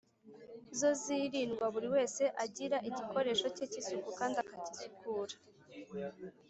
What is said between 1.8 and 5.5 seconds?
wese agira igikoresho ke k’isuku kandi akagisukura.